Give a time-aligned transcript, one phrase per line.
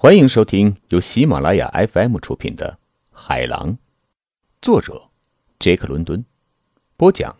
[0.00, 2.70] 欢迎收听由喜马拉雅 FM 出品的
[3.10, 3.72] 《海狼》，
[4.62, 5.02] 作者
[5.58, 6.24] 杰克·伦敦，
[6.96, 7.36] 播讲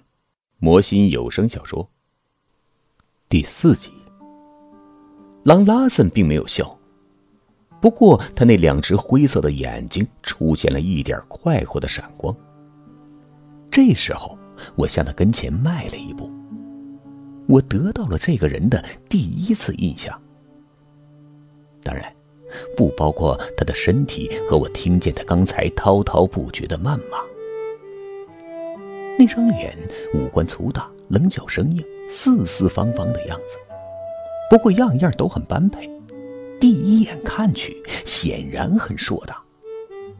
[0.59, 1.89] 魔心有声小说
[3.29, 3.93] 第四集。
[5.45, 6.77] 狼拉森并没有笑，
[7.81, 12.35] 不过他那两只灰色的眼睛出现了一点快活的闪光。
[13.71, 14.37] 这时候，
[14.75, 16.29] 我向他跟前迈了一步，
[17.47, 20.21] 我得到了这个人的第一次印象。
[21.85, 22.13] 当然。
[22.77, 27.19] 不包括他的身体和我听见的刚才滔滔不绝的谩骂。
[29.19, 29.77] 那张脸
[30.15, 33.45] 五官粗大，棱角生硬，四四方方的样子，
[34.51, 35.91] 不过样样都很般配。
[36.61, 39.37] 第一眼看去显然很硕大，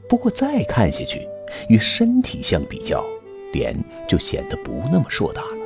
[0.09, 1.27] 不过再看下去，
[1.69, 3.05] 与身体相比较，
[3.53, 3.77] 脸
[4.09, 5.59] 就显得不那么硕大了。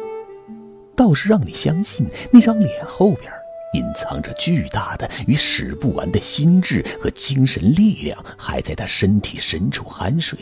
[0.94, 3.32] 倒是让你相信那张脸后边。
[3.72, 10.38] 隐藏着巨大的与使不完的心智和精神力量，还在他身体深处酣睡。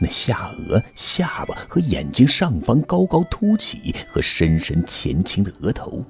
[0.00, 6.04] 那下颚、下巴和眼睛上方高高凸起和深深前倾的额头，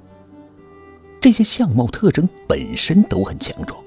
[1.21, 3.83] 这些相貌特征本身都很强壮，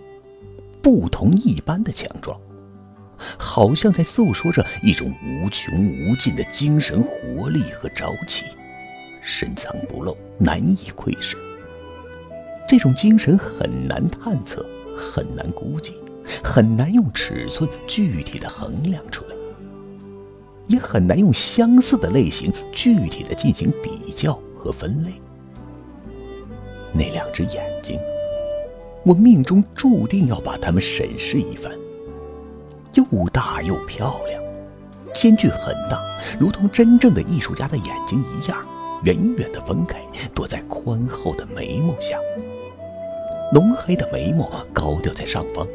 [0.81, 2.39] 不同一般的强壮，
[3.38, 8.44] 好像在诉说着一种无穷无尽的精神活力和朝气。
[9.22, 11.38] 深藏不露，难以窥视。
[12.67, 14.66] 这种精神很难探测，
[14.97, 15.95] 很难估计，
[16.44, 19.36] 很难用尺寸具体的衡量出来，
[20.67, 25.11] 也很难用相似的类型具体的进行比较和分类。
[26.94, 28.00] 那两只眼睛，
[29.03, 31.72] 我命中注定要把它们审视一番。
[32.94, 34.44] 又大又漂亮，
[35.13, 36.02] 间距很大，
[36.39, 38.66] 如同真正的艺术家的眼睛一样。
[39.03, 39.99] 远远的分开，
[40.35, 42.17] 躲在宽厚的眉毛下。
[43.53, 45.67] 浓黑的眉毛高吊在上方，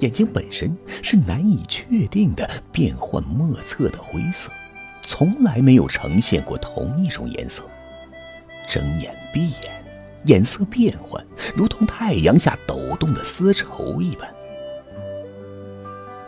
[0.00, 4.50] 眼睛本身是难以确定的变幻莫测的灰色，
[5.04, 7.62] 从来没有呈现过同一种颜色。
[8.68, 9.72] 睁眼闭眼，
[10.24, 14.28] 颜色变换，如同太阳下抖动的丝绸一般。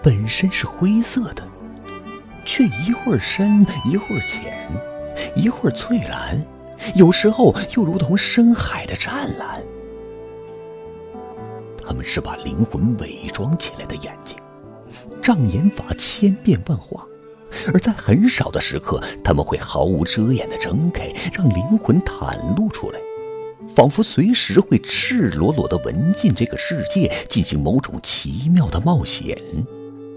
[0.03, 1.43] 本身是灰色的，
[2.45, 4.57] 却一会儿深，一会儿浅。
[5.35, 6.41] 一会儿翠蓝，
[6.95, 9.63] 有时候又如同深海的湛蓝。
[11.83, 14.37] 他们是把灵魂伪装起来的眼睛，
[15.23, 17.07] 障眼法千变万化，
[17.73, 22.99] 而在很少的时刻，他们会毫无遮掩的睁开，让灵魂袒露出来，
[23.75, 29.37] 仿佛随时会赤裸裸的闻进这个世界，进行某种奇妙的冒险。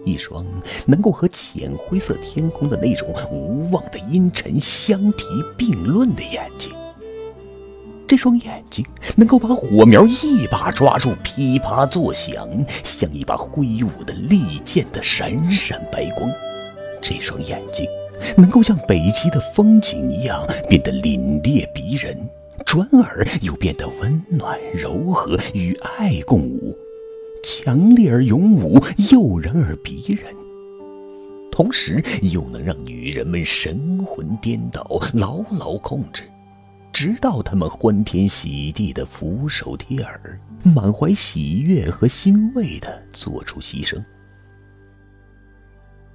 [0.05, 0.45] 一双
[0.85, 5.25] 能够和浅灰色天空的那种无望的阴沉相提
[5.57, 6.71] 并论的眼睛，
[8.07, 8.85] 这双眼睛
[9.15, 12.47] 能够把火苗一把抓住，噼啪作响，
[12.83, 16.29] 像一把挥舞的利剑的闪闪白光。
[17.01, 17.85] 这双眼睛
[18.35, 22.17] 能够像北极的风景一样变得凛冽逼人，
[22.65, 26.77] 转而又变得温暖柔和，与爱共舞。
[27.43, 28.79] 强烈而勇武，
[29.11, 30.33] 诱人而逼人，
[31.51, 36.23] 同时又能让女人们神魂颠倒，牢牢控制，
[36.93, 44.03] 直到他们欢天喜地的俯首帖耳，满怀喜悦和欣慰的做出牺牲。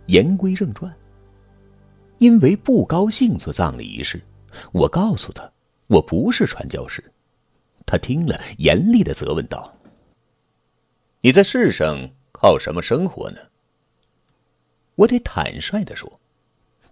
[0.06, 0.92] 言归正传，
[2.19, 4.20] 因为不高兴做葬礼仪式，
[4.70, 5.50] 我告诉他
[5.88, 7.03] 我不是传教士。
[7.84, 9.75] 他听了，严厉的责问道。
[11.22, 13.38] 你在世上靠什么生活呢？
[14.94, 16.21] 我得坦率的说，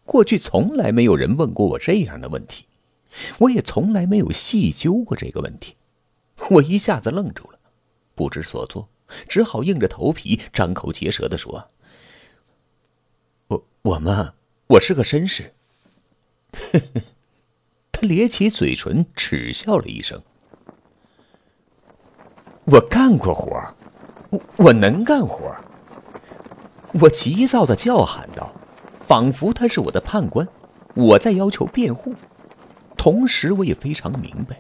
[0.05, 2.67] 过去从来没有人问过我这样的问题，
[3.39, 5.77] 我也从来没有细究过这个问题。
[6.51, 7.59] 我一下子愣住了，
[8.15, 8.89] 不知所措，
[9.29, 11.71] 只好硬着头皮，张口结舌的说
[13.49, 14.35] ：“我我嘛，
[14.67, 15.55] 我是个绅士。”
[17.93, 20.21] 他咧起嘴唇，耻笑了一声
[22.67, 23.75] ：“我干过活。”
[24.57, 25.55] 我能干活，
[26.93, 28.53] 我急躁的叫喊道，
[29.07, 30.47] 仿佛他是我的判官，
[30.95, 32.15] 我在要求辩护。
[32.97, 34.59] 同时，我也非常明白，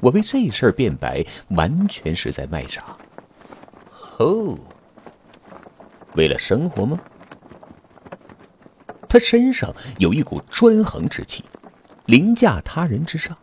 [0.00, 2.96] 我为这事儿辩白，完全是在卖傻。
[4.18, 4.56] 哦，
[6.14, 7.00] 为了生活吗？
[9.08, 11.44] 他身上有一股专横之气，
[12.06, 13.36] 凌驾他人之上。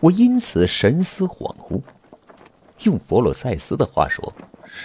[0.00, 1.82] 我因此神思恍惚。
[2.82, 4.32] 用佛罗塞斯的话说。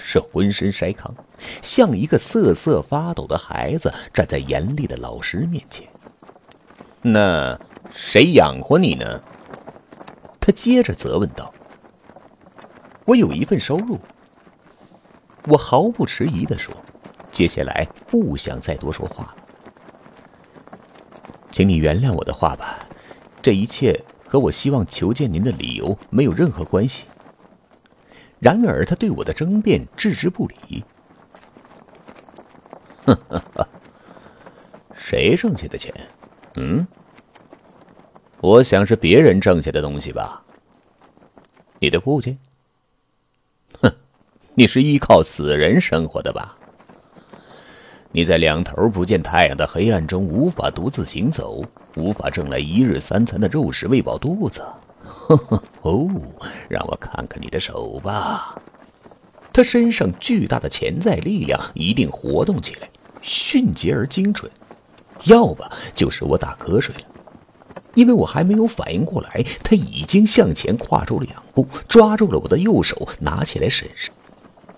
[0.05, 1.13] 是浑身筛糠，
[1.61, 5.87] 像一个瑟瑟发抖的孩子站在严厉的老师面前。
[7.01, 7.59] 那
[7.91, 9.21] 谁养活你呢？
[10.39, 11.53] 他接着责问道。
[13.05, 13.99] 我有一份收入。
[15.47, 16.71] 我毫不迟疑的说
[17.31, 19.35] ：“接下来不想再多说话了，
[21.51, 22.87] 请你原谅我的话吧。
[23.41, 27.05] 这一切和我希望求见您的理由没有任何关系。”
[28.41, 30.83] 然而，他对我的争辩置之不理。
[33.05, 33.67] 呵呵呵，
[34.97, 35.93] 谁挣下的钱？
[36.55, 36.85] 嗯？
[38.39, 40.43] 我想是别人挣下的东西吧。
[41.77, 42.35] 你的父亲？
[43.79, 43.93] 哼，
[44.55, 46.57] 你是依靠死人生活的吧？
[48.11, 51.63] 你在两头不见太阳的黑暗中无法独自行走，
[51.95, 54.63] 无法挣来一日三餐的肉食喂饱肚子。
[55.35, 56.09] 呵呵，哦，
[56.67, 58.55] 让我看看你的手吧。
[59.53, 62.89] 他身上巨大的潜在力量一定活动起来，
[63.21, 64.51] 迅捷而精准。
[65.25, 65.63] 要不
[65.95, 67.01] 就是我打瞌睡了。
[67.93, 74.09] 因为我还没有反应过来，他已经向前跨出两步，抓住了我的右手，拿起来审视。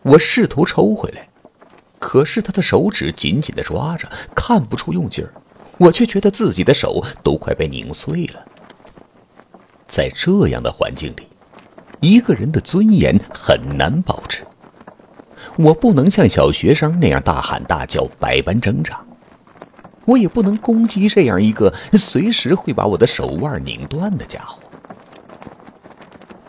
[0.02, 1.28] 我试图抽回来，
[2.00, 5.32] 可是他的手指紧紧的抓着，看不出用劲儿，
[5.78, 8.46] 我却觉得自己的手都快被拧碎了。
[9.94, 11.28] 在这样的环境里，
[12.00, 14.44] 一个人的尊严很难保持。
[15.56, 19.00] 我不能像小学生那样大喊大叫，百般挣扎。
[20.06, 24.58] 我也不能攻击这样一个随时会把我的手腕拧断的家伙，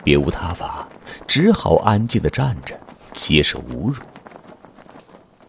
[0.03, 0.87] 别无他法，
[1.27, 2.75] 只好安静的站着，
[3.13, 3.97] 接受侮辱。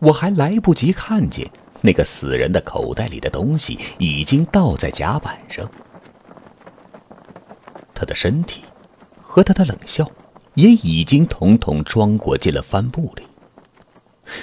[0.00, 1.50] 我还来不及看见
[1.80, 5.66] 那个死人的口袋里的东西，已经倒在甲板上。
[7.96, 8.62] 他的身体
[9.20, 10.08] 和他的冷笑，
[10.54, 13.24] 也已经统统装裹进了帆布里。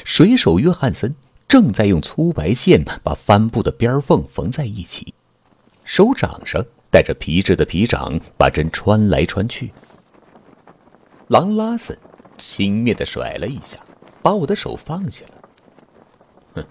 [0.04, 1.16] 水手约翰森。
[1.46, 5.14] 正在用粗白线把帆布的边缝缝在一起，
[5.84, 9.72] 手掌上戴着皮质的皮掌，把针穿来穿去。
[11.28, 11.96] 狼拉森
[12.40, 13.78] 轻蔑的甩了一下，
[14.24, 15.50] 把我的手放下了。
[16.56, 16.66] 哼，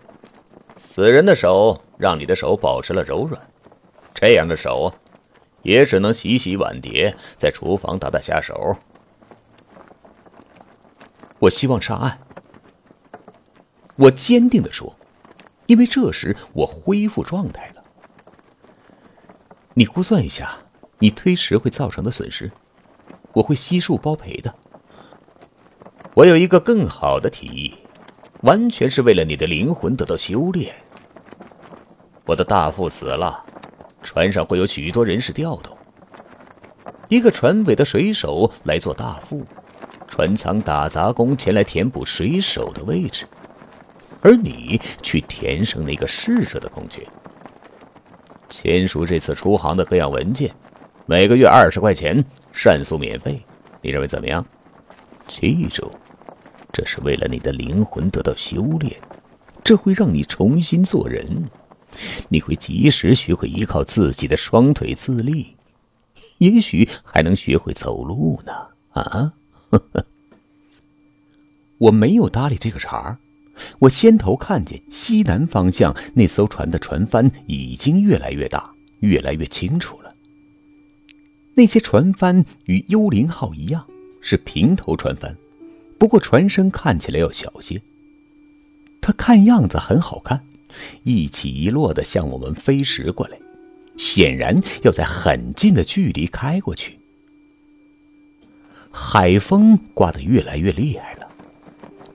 [0.77, 3.41] 死人的手让你的手保持了柔软，
[4.13, 4.93] 这样的手
[5.63, 8.77] 也只能洗洗碗碟，在厨房打打下手。
[11.39, 12.19] 我希望上岸。
[13.97, 14.95] 我坚定的说
[15.67, 17.83] ：“因为这时我恢复状态了。
[19.75, 20.57] 你估算一下，
[20.99, 22.51] 你推迟会造成的损失，
[23.33, 24.55] 我会悉数包赔的。
[26.15, 27.75] 我有一个更好的提议，
[28.43, 30.75] 完全是为了你的灵魂得到修炼。
[32.25, 33.45] 我的大副死了，
[34.03, 35.77] 船上会有许多人事调动。
[37.09, 39.45] 一个船尾的水手来做大副，
[40.09, 43.27] 船舱打杂工前来填补水手的位置。”
[44.25, 47.05] 而你去填上那个逝者的空缺，
[48.49, 50.55] 签署这次出航的各样文件，
[51.07, 53.45] 每个月二十块钱，膳宿免费，
[53.81, 54.47] 你认为怎么样？
[55.27, 55.91] 记住，
[56.73, 58.97] 这是为了你的灵魂得到修炼，
[59.65, 61.51] 这会让你重新做人，
[62.29, 65.55] 你会及时学会依靠自己的双腿自立，
[66.39, 68.53] 也许还能学会走路呢。
[68.91, 69.33] 啊，
[69.71, 70.05] 呵 呵
[71.79, 73.19] 我没有搭理这个茬儿。
[73.79, 80.15] 我先头看见西南方向那艘船的船帆已经越来越大，越来越清楚了。
[81.55, 83.87] 那些船帆与幽灵号一样，
[84.21, 85.37] 是平头船帆，
[85.99, 87.81] 不过船身看起来要小些。
[89.01, 90.45] 它看样子很好看，
[91.03, 93.39] 一起一落的向我们飞驰过来，
[93.97, 96.99] 显然要在很近的距离开过去。
[98.91, 101.29] 海风刮得越来越厉害了。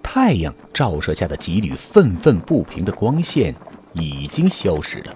[0.03, 3.53] 太阳照射下的几缕愤愤不平的光线
[3.93, 5.15] 已经消失了，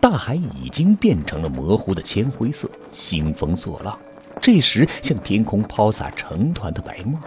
[0.00, 3.96] 大海已经变成了模糊的铅灰色，兴风作浪。
[4.40, 7.20] 这时，向天空抛洒成团的白沫。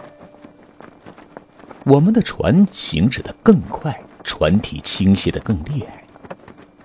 [1.84, 6.02] 我们的船行驶得更快，船体倾斜得更厉害。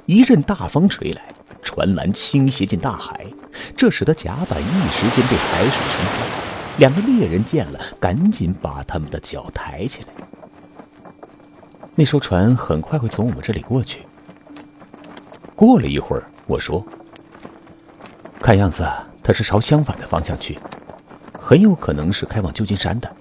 [0.06, 1.24] 一阵大风吹来，
[1.64, 3.26] 船缆倾斜进大海，
[3.76, 6.78] 这使得甲板一时间被海水冲开。
[6.78, 10.08] 两个猎人见了，赶紧把他们的脚抬起来。
[11.96, 14.02] 那艘船很快会从我们这里过去。
[15.56, 16.86] 过了一会儿，我说
[18.40, 18.88] ：“看样子
[19.24, 20.60] 它是朝相反的方向去，
[21.40, 23.12] 很有可能是开往旧金山的。”“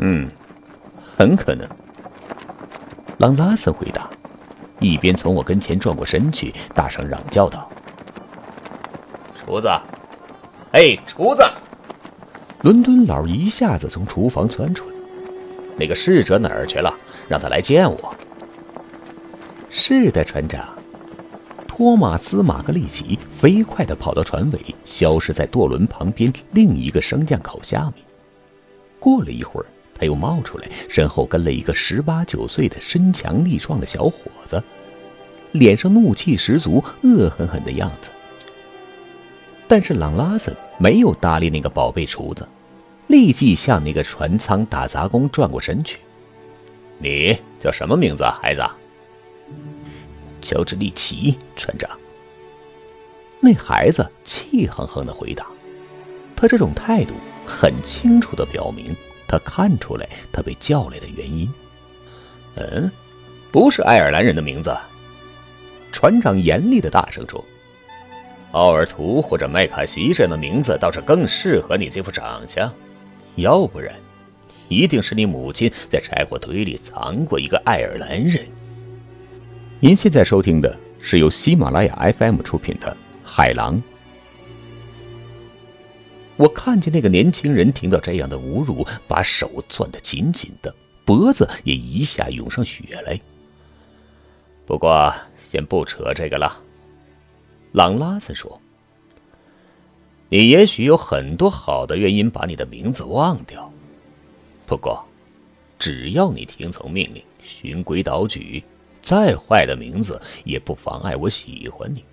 [0.00, 0.30] 嗯，
[0.96, 1.68] 很可能。”
[3.20, 4.08] 朗拉森回答，
[4.78, 7.70] 一边从我跟前转过身去，大声嚷叫道
[9.36, 9.68] ：“厨子，
[10.72, 11.42] 哎，厨子！”
[12.64, 14.96] 伦敦佬一下子从厨房窜出来，
[15.76, 16.90] 那个侍者哪儿去了？
[17.28, 18.14] 让他来见我。
[19.68, 20.66] 是的，船长。
[21.68, 28.02] 托马斯·马格利奇飞快地跑到船尾，消失在舵轮旁边另一个升降口下面。
[28.98, 29.66] 过了一会儿，
[30.00, 34.14] 他又冒出来，身后跟了一个十八九岁的身强力壮的小伙
[34.46, 34.62] 子，
[35.52, 38.08] 脸上怒气十足、恶狠狠的样子。
[39.68, 42.48] 但是朗拉森没有搭理那个宝贝厨子，
[43.08, 45.98] 立即向那个船舱打杂工转过身去。
[46.96, 48.62] “你叫什么名字，孩子？”
[50.40, 51.90] 乔治·利奇，船长。
[53.38, 55.46] 那孩子气哼哼的回答。
[56.34, 57.12] 他这种态度
[57.46, 58.96] 很清楚的表明，
[59.30, 61.48] 他看出来他被叫来的原因。
[62.56, 62.90] 嗯，
[63.52, 64.76] 不是爱尔兰人的名字。
[65.92, 67.44] 船长严厉的大声说
[68.50, 72.72] ：“奥尔图或者麦卡锡这样的名字倒是更适合你这副长相。
[73.36, 73.94] 要不然，
[74.68, 78.44] 一定是你母亲在柴火堆里藏过一个爱尔兰人。”
[79.78, 82.90] 您现在收听的是由喜马拉雅 FM 出品的
[83.24, 83.76] 《海狼》。
[86.40, 93.20] 我看见那个年轻人听到这样的侮辱，把手攥得紧紧的，脖子也一下涌上血来。
[94.64, 95.14] 不过，
[95.50, 96.58] 先不扯这个了。
[97.72, 98.58] 朗拉森说
[100.30, 103.70] ：“你也许有很多好的原因把你的名字忘掉，
[104.64, 105.04] 不过，
[105.78, 108.64] 只要你听从命令，循规蹈矩。”
[109.02, 112.04] 再坏的名字也不妨碍我喜欢你。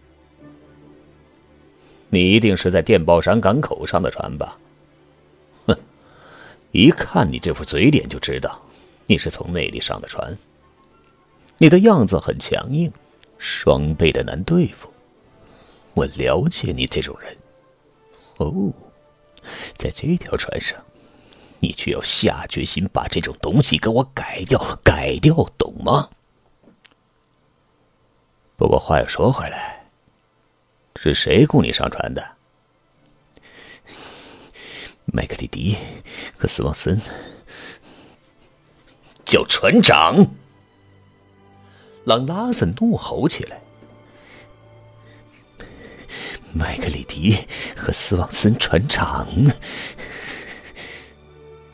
[2.10, 4.58] 你一定是在电报山港口上的船吧？
[5.66, 5.78] 哼，
[6.72, 8.60] 一看你这副嘴脸就知道
[9.06, 10.38] 你是从那里上的船。
[11.58, 12.92] 你的样子很强硬，
[13.38, 14.90] 双倍的难对付。
[15.94, 17.36] 我了解你这种人。
[18.38, 18.72] 哦，
[19.78, 20.80] 在这条船上，
[21.60, 26.10] 你却要下决心把这种东西给我改掉，改掉，懂吗？
[28.56, 29.77] 不过话又说回来，
[31.00, 32.28] 是谁雇你上船的？
[35.06, 35.78] 麦克里迪
[36.38, 37.00] 和斯旺森
[39.24, 40.26] 叫船长。
[42.04, 43.62] 朗拉森怒吼起来
[46.52, 47.38] ：“麦克里迪
[47.76, 49.28] 和斯旺森船长！”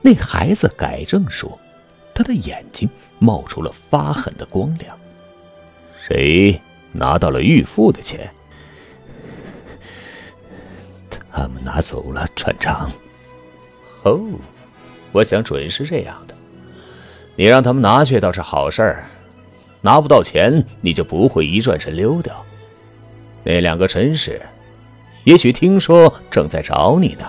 [0.04, 1.58] 那孩子改正说，
[2.14, 2.90] 他的眼睛
[3.20, 5.00] 冒出了发狠的光亮。
[6.08, 6.60] 谁？
[6.96, 8.32] 拿到了预付的钱，
[11.34, 12.92] 他们拿走了，船长。
[14.04, 14.22] 哦，
[15.12, 16.36] 我想准是这样的。
[17.36, 19.10] 你让他们拿去倒是好事儿，
[19.82, 22.46] 拿不到钱，你就不会一转身溜掉。
[23.44, 24.40] 那两个绅士，
[25.24, 27.26] 也许听说正在找你呢。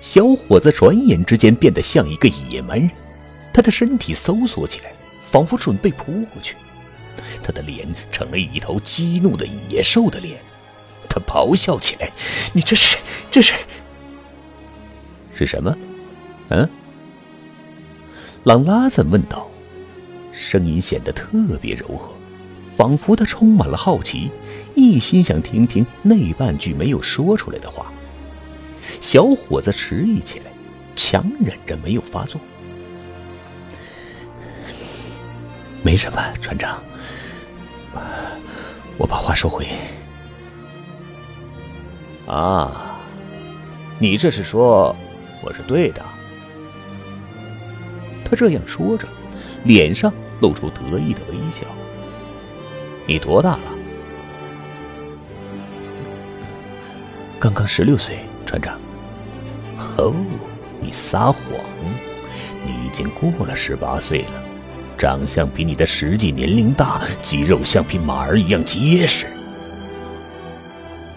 [0.00, 2.90] 小伙子转眼之间变得像一个野蛮人，
[3.52, 4.92] 他的身体搜索起来，
[5.30, 6.56] 仿佛准备扑过去。
[7.42, 10.38] 他的脸成了一头激怒的野兽的脸，
[11.16, 12.10] 他咆哮起来
[12.52, 12.98] ：“你这是，
[13.30, 13.54] 这是，
[15.34, 15.74] 是什么？”
[16.50, 16.68] 嗯，
[18.44, 19.48] 朗拉森问道，
[20.32, 21.26] 声音显得特
[21.60, 22.12] 别柔和，
[22.76, 24.30] 仿佛他充满了好奇，
[24.74, 27.90] 一心想听听那半句没有说出来的话。
[29.00, 30.44] 小伙子迟疑起来，
[30.94, 32.38] 强忍着没有发作。
[35.82, 36.82] 没什么，船长。
[38.98, 39.66] 我把话收回。
[42.26, 42.98] 啊，
[43.98, 44.94] 你这是说
[45.42, 46.02] 我是对的？
[48.28, 49.06] 他这样说着，
[49.64, 51.64] 脸上露出得意的微笑。
[53.06, 53.60] 你多大了？
[57.38, 58.76] 刚刚十六岁，船长。
[59.98, 60.12] 哦，
[60.80, 61.40] 你撒谎！
[62.64, 64.42] 你已经过了十八岁了。
[64.98, 69.26] 长相比你的实际年龄大，肌肉像匹马儿一样结实。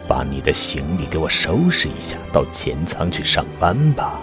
[0.09, 4.19] 把你的行李给我收拾一下，到前舱去上班吧。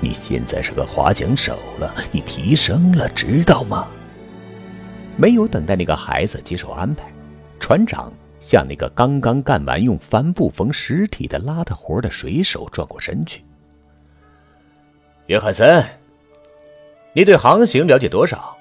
[0.00, 3.86] 你现在是个划桨手了，你提升了，知道吗？
[5.18, 7.04] 没有等待那个孩子接受安排，
[7.60, 8.10] 船长
[8.40, 13.44] 向那个刚刚干完用帆布缝尸体的邋遢活的水手转过身去。
[15.26, 15.84] 约翰森，
[17.12, 18.56] 你对航行了解多少？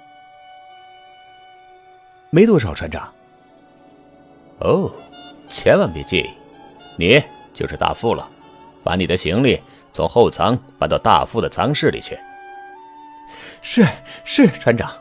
[2.30, 3.10] 没多少，船长。
[4.60, 4.92] 哦，
[5.56, 6.30] 千万别介意，
[6.98, 8.30] 你就是大副了。
[8.84, 9.58] 把你的行李
[9.94, 12.20] 从后舱搬到大副的舱室里去。
[13.62, 13.88] 是
[14.26, 14.92] 是，船长。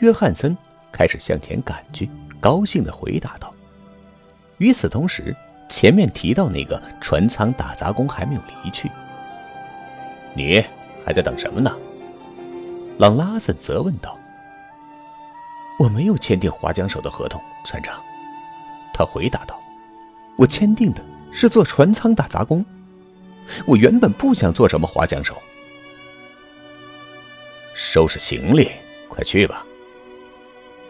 [0.00, 0.58] 约翰森
[0.90, 3.54] 开始向前赶去，高兴的回答道。
[4.58, 5.34] 与此同时，
[5.68, 8.90] 前面提到那个船舱打杂工还没有离去。
[10.34, 10.62] 你
[11.06, 11.72] 还在等什么呢？
[12.98, 14.18] 朗拉森责问道。
[15.78, 17.94] 我没有签订划桨手的合同，船长。
[18.92, 19.58] 他回答道
[20.36, 22.64] ：“我签订的是做船舱打杂工，
[23.66, 25.34] 我原本不想做什么划桨手。”
[27.74, 28.70] 收拾行李，
[29.08, 29.64] 快去吧。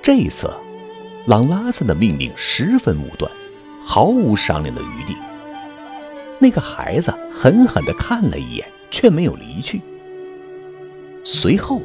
[0.02, 0.50] 这一次，
[1.26, 3.30] 朗拉森的命令十分武断，
[3.85, 5.16] 毫无商量的余地。
[6.38, 9.80] 那个孩子狠狠的看了一眼，却没有离去。
[11.25, 11.80] 随后，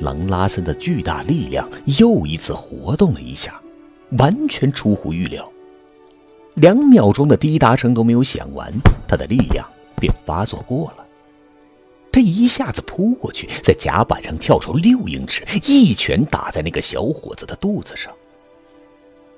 [0.00, 3.60] 朗拉森的巨大力量又一次活动了一下，
[4.18, 5.50] 完全出乎预料。
[6.54, 8.72] 两秒钟的滴答声都没有响完，
[9.08, 9.66] 他的力量
[9.96, 11.06] 便发作过了。
[12.12, 18.12] 他一下子扑过去，在甲板上跳出六英尺，一拳打在那个小伙子的肚子上。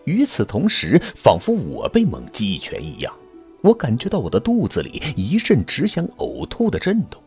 [0.05, 3.15] 与此同时，仿佛我被猛击一拳一样。
[3.63, 7.23] 我感觉到我的肚子里一阵只想呕吐的震动。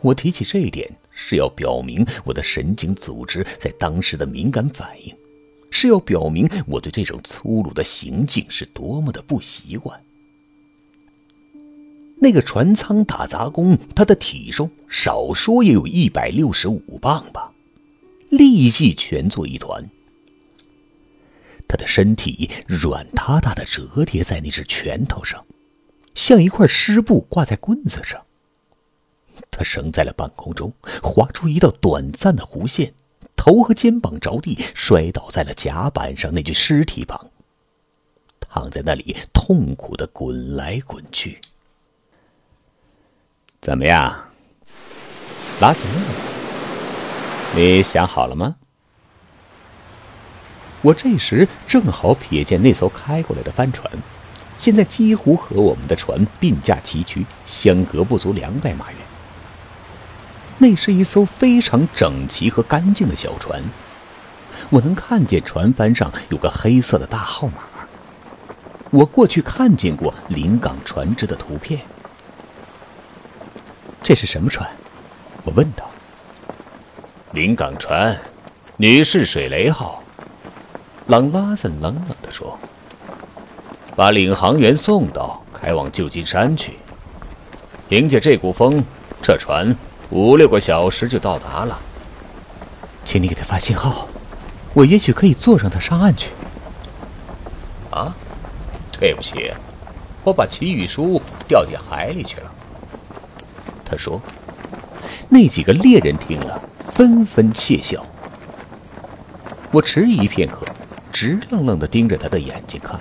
[0.00, 5.14] 我提起这一点，是要表明我的神经组织在当时的敏感反应，
[5.72, 10.00] 是要表明我对这种粗鲁的行径是多么的不习惯。
[12.20, 17.50] 那个船舱打杂工，他的体重少说也有一百六十五磅吧，
[18.30, 19.90] 立即蜷作一团。
[21.66, 25.44] 他的身体软塌塌的折叠在那只拳头上，
[26.14, 28.20] 像一块湿布挂在棍子上。
[29.50, 32.92] 他升在了半空中，划出一道短暂的弧线，
[33.36, 37.30] 头和肩膀着地，摔倒在了甲板上那具尸体旁，
[38.40, 41.40] 躺在那里痛苦的滚来滚去。
[43.60, 44.28] 怎么样，
[45.60, 45.80] 拉斯？
[47.54, 48.56] 你想好了吗？
[50.82, 53.88] 我这时正好瞥见那艘开过来的帆船，
[54.58, 58.98] 现在几乎和我们的船并驾齐驱，相隔不足两百码远。
[60.62, 63.60] 那是一艘非常整齐和干净的小船，
[64.70, 67.54] 我能看见船帆上有个黑色的大号码。
[68.90, 71.80] 我过去看见过临港船只的图片。
[74.04, 74.70] 这是什么船？
[75.42, 75.90] 我问道。
[77.32, 78.16] 临港船，
[78.76, 80.00] 女士水雷号。
[81.08, 82.56] 朗拉森冷冷地说
[83.96, 86.78] ：“把领航员送到开往旧金山去。
[87.88, 88.84] 凭借这股风，
[89.20, 89.76] 这船
[90.12, 91.78] 五六个小时就到达了。
[93.02, 94.06] 请你给他发信号，
[94.74, 96.28] 我也许可以坐上他上岸去。”
[97.90, 98.14] 啊，
[98.92, 99.50] 对不起，
[100.22, 102.52] 我把祈雨书掉进海里去了。
[103.86, 104.20] 他说
[105.30, 106.60] ：“那几个猎人听了，
[106.92, 108.04] 纷纷窃笑。”
[109.72, 110.58] 我迟疑片刻。
[111.10, 112.98] 直愣愣地盯着他的眼睛看，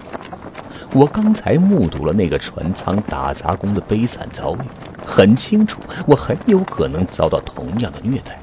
[0.91, 4.59] 我刚才目睹了那个船舱打杂工的悲惨遭遇，
[5.05, 8.39] 很清楚，我很有可能遭到同样的虐待，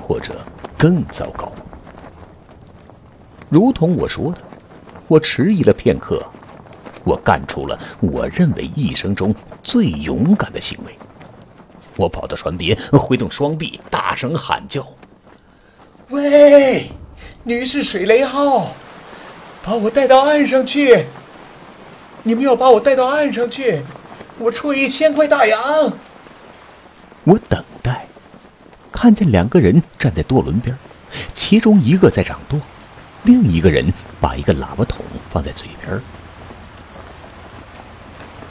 [0.00, 0.34] 或者
[0.76, 1.52] 更糟糕。
[3.48, 4.38] 如同我说的，
[5.08, 6.22] 我迟疑了片刻，
[7.04, 10.96] 我干出了我认为一生中最勇敢的行为。
[11.96, 14.86] 我跑到船边，挥动双臂，大声喊叫
[16.08, 16.90] ：“喂，
[17.42, 18.68] 女士水雷号！”
[19.64, 21.04] 把我带到岸上去！
[22.24, 23.82] 你们要把我带到岸上去，
[24.42, 25.92] 我出一千块大洋。
[27.22, 28.06] 我等待，
[28.90, 30.76] 看见两个人站在舵轮边，
[31.32, 32.60] 其中一个在掌舵，
[33.22, 36.00] 另一个人把一个喇叭筒放在嘴边。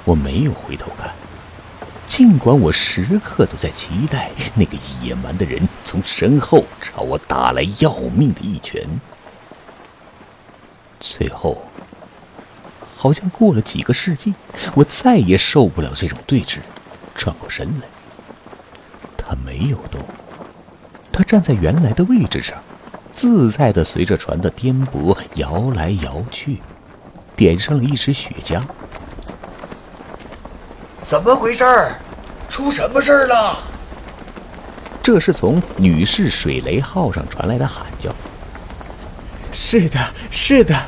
[0.05, 1.13] 我没有回头看，
[2.07, 8.87] 尽管我时刻都在期待那个野蛮的人从身后朝我打来要命的一拳。
[11.01, 11.61] 最后，
[13.01, 14.31] 好像过了几个世纪，
[14.75, 16.57] 我再也受不了这种对峙，
[17.15, 17.87] 转过身来。
[19.17, 19.99] 他没有动，
[21.11, 22.55] 他站在原来的位置上，
[23.11, 26.61] 自在的随着船的颠簸摇来摇去，
[27.35, 28.61] 点上了一支雪茄。
[30.99, 31.95] 怎么回事儿？
[32.51, 33.57] 出什么事儿了？
[35.01, 38.13] 这是从女士水雷号上传来的喊叫。
[39.51, 40.79] 是的，是的，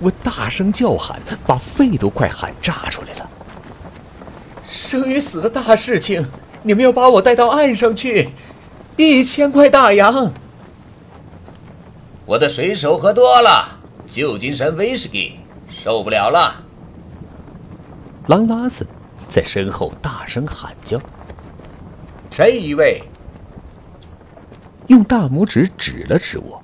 [0.00, 3.28] 我大声叫喊，把肺都快喊炸出来了。
[4.68, 6.24] 生与死的大事情，
[6.62, 8.28] 你们要把我带到岸上去，
[8.96, 10.32] 一千块大洋。
[12.26, 15.36] 我的水手喝多了，旧金山威士忌，
[15.68, 16.62] 受不了了。
[18.26, 18.86] 狼拉斯
[19.28, 21.00] 在身后大声喊叫。
[22.30, 23.02] 这一位
[24.88, 26.62] 用大拇指指了指我。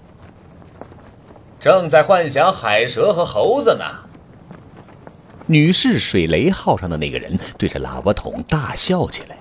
[1.64, 3.86] 正在幻想海蛇和猴子呢。
[5.46, 9.38] 女士水雷号上的那个人对着喇叭筒大笑起来。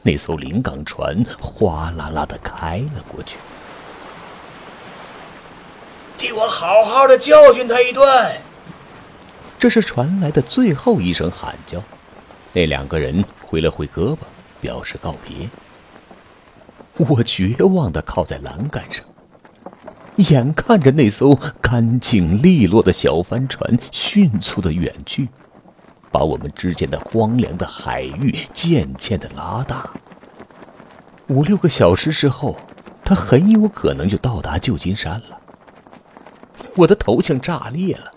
[0.00, 3.36] 那艘临港船哗啦啦的开了过去。
[6.16, 8.06] 替我好好的教训他一顿。
[9.58, 11.82] 这是传来的最后一声喊叫。
[12.52, 14.18] 那两个人挥了挥胳膊，
[14.60, 15.50] 表示告别。
[16.96, 19.04] 我绝望的靠在栏杆上，
[20.18, 25.28] 眼看着那艘干净利落的小帆船迅速的远去，
[26.10, 29.88] 把我们之间的荒凉的海域渐渐的拉大。
[31.28, 32.56] 五六个小时之后，
[33.04, 35.38] 它很有可能就到达旧金山了。
[36.74, 38.10] 我的头像炸裂了，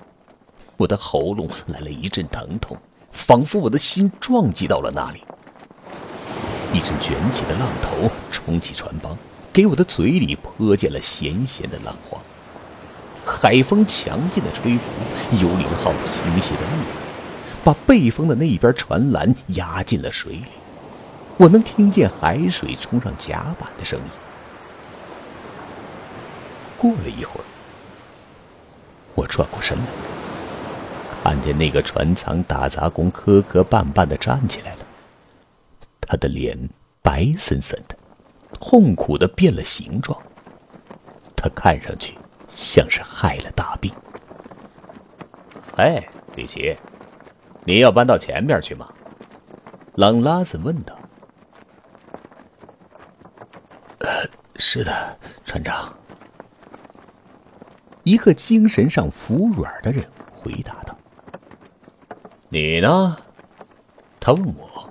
[0.78, 2.76] 我的喉咙来了一阵疼痛，
[3.12, 5.24] 仿佛我的心撞击到了那里。
[6.74, 9.16] 一阵卷起的浪头冲起船帮，
[9.54, 12.20] 给我的嘴里泼进了咸咸的浪花。
[13.26, 14.84] 海风强劲的吹拂，
[15.36, 16.84] 幽灵号倾斜的力
[17.64, 20.46] 把背风的那一边船栏压进了水里。
[21.38, 24.06] 我能听见海水冲上甲板的声音。
[26.78, 27.46] 过了一会儿，
[29.14, 29.84] 我转过身来，
[31.24, 34.80] 看见那个船舱打杂工磕磕绊绊的站起来了。
[36.00, 36.58] 他的脸
[37.04, 37.96] 白森森的，
[38.60, 40.18] 痛苦的变了形状。
[41.36, 42.18] 他看上去
[42.56, 43.92] 像是害了大病。
[45.78, 46.78] 哎，李奇，
[47.64, 48.88] 你要搬到前面去吗？
[49.96, 50.98] 朗拉斯问道。
[54.56, 55.94] 是的，船长。
[58.04, 60.96] 一个精神上服软的人回答道。
[62.50, 63.18] 你呢？
[64.20, 64.91] 他问我。